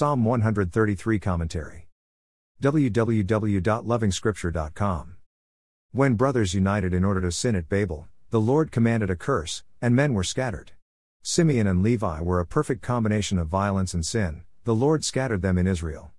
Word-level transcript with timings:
Psalm 0.00 0.24
133 0.24 1.18
Commentary. 1.18 1.86
www.lovingscripture.com. 2.62 5.16
When 5.92 6.14
brothers 6.14 6.54
united 6.54 6.94
in 6.94 7.04
order 7.04 7.20
to 7.20 7.30
sin 7.30 7.54
at 7.54 7.68
Babel, 7.68 8.08
the 8.30 8.40
Lord 8.40 8.72
commanded 8.72 9.10
a 9.10 9.14
curse, 9.14 9.62
and 9.82 9.94
men 9.94 10.14
were 10.14 10.24
scattered. 10.24 10.72
Simeon 11.20 11.66
and 11.66 11.82
Levi 11.82 12.22
were 12.22 12.40
a 12.40 12.46
perfect 12.46 12.80
combination 12.80 13.38
of 13.38 13.48
violence 13.48 13.92
and 13.92 14.06
sin, 14.06 14.44
the 14.64 14.74
Lord 14.74 15.04
scattered 15.04 15.42
them 15.42 15.58
in 15.58 15.66
Israel. 15.66 16.12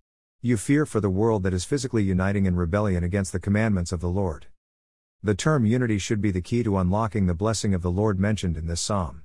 You 0.44 0.58
fear 0.58 0.86
for 0.86 1.00
the 1.00 1.10
world 1.10 1.42
that 1.42 1.54
is 1.56 1.66
physically 1.66 2.04
uniting 2.04 2.46
in 2.46 2.56
rebellion 2.56 3.04
against 3.04 3.32
the 3.32 3.40
commandments 3.40 3.92
of 3.92 4.00
the 4.00 4.10
Lord. 4.10 4.46
The 5.24 5.34
term 5.34 5.66
unity 5.66 5.98
should 5.98 6.22
be 6.22 6.30
the 6.30 6.40
key 6.40 6.62
to 6.62 6.78
unlocking 6.78 7.26
the 7.26 7.34
blessing 7.34 7.74
of 7.74 7.82
the 7.82 7.90
Lord 7.90 8.20
mentioned 8.20 8.58
in 8.58 8.68
this 8.68 8.80
psalm. 8.80 9.24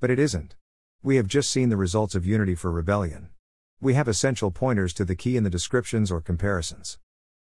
But 0.00 0.10
it 0.10 0.18
isn't. 0.18 0.56
We 1.04 1.14
have 1.18 1.28
just 1.28 1.52
seen 1.52 1.68
the 1.68 1.76
results 1.76 2.16
of 2.16 2.26
unity 2.26 2.56
for 2.56 2.72
rebellion. 2.72 3.28
We 3.82 3.94
have 3.94 4.06
essential 4.06 4.52
pointers 4.52 4.94
to 4.94 5.04
the 5.04 5.16
key 5.16 5.36
in 5.36 5.42
the 5.42 5.50
descriptions 5.50 6.12
or 6.12 6.20
comparisons. 6.20 7.00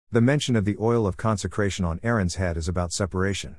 The 0.09 0.21
mention 0.21 0.55
of 0.55 0.63
the 0.63 0.77
oil 0.79 1.05
of 1.05 1.17
consecration 1.17 1.83
on 1.83 1.99
Aaron's 2.01 2.35
head 2.35 2.55
is 2.55 2.69
about 2.69 2.93
separation. 2.93 3.57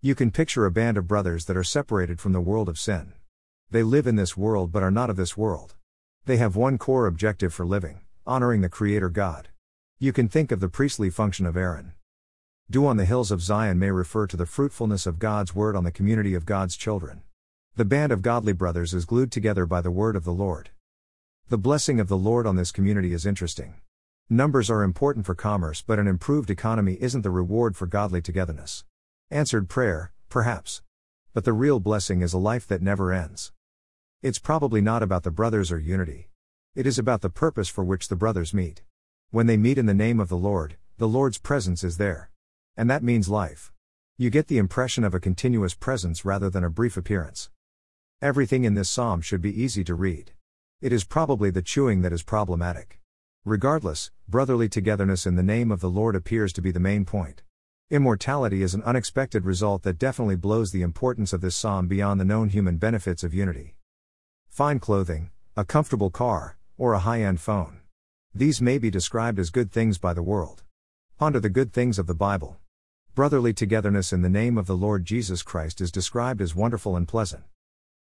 You 0.00 0.14
can 0.14 0.30
picture 0.30 0.64
a 0.64 0.70
band 0.70 0.96
of 0.96 1.08
brothers 1.08 1.46
that 1.46 1.56
are 1.56 1.64
separated 1.64 2.20
from 2.20 2.30
the 2.30 2.40
world 2.40 2.68
of 2.68 2.78
sin. 2.78 3.14
They 3.68 3.82
live 3.82 4.06
in 4.06 4.14
this 4.14 4.36
world 4.36 4.70
but 4.70 4.84
are 4.84 4.92
not 4.92 5.10
of 5.10 5.16
this 5.16 5.36
world. 5.36 5.74
They 6.24 6.36
have 6.36 6.54
one 6.54 6.78
core 6.78 7.08
objective 7.08 7.52
for 7.52 7.66
living 7.66 8.02
honoring 8.24 8.60
the 8.60 8.68
Creator 8.68 9.08
God. 9.08 9.48
You 9.98 10.12
can 10.12 10.28
think 10.28 10.52
of 10.52 10.60
the 10.60 10.68
priestly 10.68 11.10
function 11.10 11.46
of 11.46 11.56
Aaron. 11.56 11.94
Dew 12.70 12.86
on 12.86 12.96
the 12.96 13.06
hills 13.06 13.32
of 13.32 13.42
Zion 13.42 13.76
may 13.80 13.90
refer 13.90 14.28
to 14.28 14.36
the 14.36 14.46
fruitfulness 14.46 15.04
of 15.04 15.18
God's 15.18 15.52
word 15.52 15.74
on 15.74 15.82
the 15.82 15.90
community 15.90 16.34
of 16.34 16.46
God's 16.46 16.76
children. 16.76 17.22
The 17.74 17.84
band 17.84 18.12
of 18.12 18.22
godly 18.22 18.52
brothers 18.52 18.94
is 18.94 19.04
glued 19.04 19.32
together 19.32 19.66
by 19.66 19.80
the 19.80 19.90
word 19.90 20.14
of 20.14 20.22
the 20.22 20.32
Lord. 20.32 20.70
The 21.50 21.58
blessing 21.58 22.00
of 22.00 22.08
the 22.08 22.16
Lord 22.16 22.46
on 22.46 22.56
this 22.56 22.72
community 22.72 23.12
is 23.12 23.26
interesting. 23.26 23.74
Numbers 24.30 24.70
are 24.70 24.82
important 24.82 25.26
for 25.26 25.34
commerce, 25.34 25.82
but 25.82 25.98
an 25.98 26.06
improved 26.06 26.48
economy 26.48 26.96
isn't 27.02 27.20
the 27.20 27.30
reward 27.30 27.76
for 27.76 27.84
godly 27.84 28.22
togetherness. 28.22 28.82
Answered 29.30 29.68
prayer, 29.68 30.14
perhaps. 30.30 30.80
But 31.34 31.44
the 31.44 31.52
real 31.52 31.80
blessing 31.80 32.22
is 32.22 32.32
a 32.32 32.38
life 32.38 32.66
that 32.68 32.80
never 32.80 33.12
ends. 33.12 33.52
It's 34.22 34.38
probably 34.38 34.80
not 34.80 35.02
about 35.02 35.22
the 35.22 35.30
brothers 35.30 35.70
or 35.70 35.78
unity. 35.78 36.30
It 36.74 36.86
is 36.86 36.98
about 36.98 37.20
the 37.20 37.28
purpose 37.28 37.68
for 37.68 37.84
which 37.84 38.08
the 38.08 38.16
brothers 38.16 38.54
meet. 38.54 38.82
When 39.30 39.46
they 39.46 39.58
meet 39.58 39.76
in 39.76 39.84
the 39.84 39.92
name 39.92 40.20
of 40.20 40.30
the 40.30 40.38
Lord, 40.38 40.78
the 40.96 41.06
Lord's 41.06 41.36
presence 41.36 41.84
is 41.84 41.98
there. 41.98 42.30
And 42.74 42.88
that 42.88 43.02
means 43.02 43.28
life. 43.28 43.70
You 44.16 44.30
get 44.30 44.46
the 44.46 44.56
impression 44.56 45.04
of 45.04 45.12
a 45.12 45.20
continuous 45.20 45.74
presence 45.74 46.24
rather 46.24 46.48
than 46.48 46.64
a 46.64 46.70
brief 46.70 46.96
appearance. 46.96 47.50
Everything 48.22 48.64
in 48.64 48.72
this 48.72 48.88
psalm 48.88 49.20
should 49.20 49.42
be 49.42 49.62
easy 49.62 49.84
to 49.84 49.94
read. 49.94 50.32
It 50.84 50.92
is 50.92 51.04
probably 51.04 51.48
the 51.48 51.62
chewing 51.62 52.02
that 52.02 52.12
is 52.12 52.22
problematic. 52.22 53.00
Regardless, 53.46 54.10
brotherly 54.28 54.68
togetherness 54.68 55.24
in 55.24 55.34
the 55.34 55.42
name 55.42 55.72
of 55.72 55.80
the 55.80 55.88
Lord 55.88 56.14
appears 56.14 56.52
to 56.52 56.60
be 56.60 56.72
the 56.72 56.78
main 56.78 57.06
point. 57.06 57.42
Immortality 57.88 58.62
is 58.62 58.74
an 58.74 58.82
unexpected 58.82 59.46
result 59.46 59.82
that 59.84 59.98
definitely 59.98 60.36
blows 60.36 60.72
the 60.72 60.82
importance 60.82 61.32
of 61.32 61.40
this 61.40 61.56
psalm 61.56 61.88
beyond 61.88 62.20
the 62.20 62.24
known 62.26 62.50
human 62.50 62.76
benefits 62.76 63.24
of 63.24 63.32
unity. 63.32 63.76
Fine 64.50 64.78
clothing, 64.78 65.30
a 65.56 65.64
comfortable 65.64 66.10
car, 66.10 66.58
or 66.76 66.92
a 66.92 66.98
high 66.98 67.22
end 67.22 67.40
phone. 67.40 67.80
These 68.34 68.60
may 68.60 68.76
be 68.76 68.90
described 68.90 69.38
as 69.38 69.48
good 69.48 69.72
things 69.72 69.96
by 69.96 70.12
the 70.12 70.22
world. 70.22 70.64
Ponder 71.16 71.40
the 71.40 71.48
good 71.48 71.72
things 71.72 71.98
of 71.98 72.06
the 72.06 72.14
Bible. 72.14 72.58
Brotherly 73.14 73.54
togetherness 73.54 74.12
in 74.12 74.20
the 74.20 74.28
name 74.28 74.58
of 74.58 74.66
the 74.66 74.76
Lord 74.76 75.06
Jesus 75.06 75.42
Christ 75.42 75.80
is 75.80 75.90
described 75.90 76.42
as 76.42 76.54
wonderful 76.54 76.94
and 76.94 77.08
pleasant. 77.08 77.44